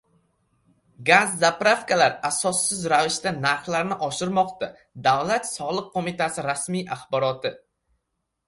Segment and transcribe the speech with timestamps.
[1.09, 4.71] Gaz «zapravka»lar asossiz ravishda narxlarni oshirmoqda.
[5.09, 7.55] Davlat soliq qo‘mitasi rasmiy axboroti